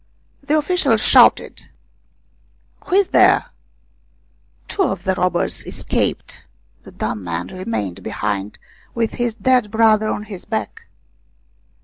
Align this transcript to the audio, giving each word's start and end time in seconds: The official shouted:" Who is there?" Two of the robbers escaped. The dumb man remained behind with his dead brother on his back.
The 0.41 0.57
official 0.57 0.97
shouted:" 0.97 1.69
Who 2.85 2.95
is 2.95 3.09
there?" 3.09 3.51
Two 4.67 4.81
of 4.81 5.03
the 5.03 5.13
robbers 5.13 5.63
escaped. 5.63 6.43
The 6.81 6.91
dumb 6.91 7.23
man 7.23 7.49
remained 7.49 8.01
behind 8.01 8.57
with 8.95 9.11
his 9.11 9.35
dead 9.35 9.69
brother 9.69 10.09
on 10.09 10.23
his 10.23 10.43
back. 10.45 10.87